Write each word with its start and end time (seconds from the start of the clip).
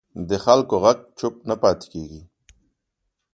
د 0.29 0.31
خلکو 0.45 0.75
غږ 0.83 0.99
چوپ 1.19 1.35
نه 1.49 1.55
پاتې 1.61 1.85
کېږي 1.93 2.21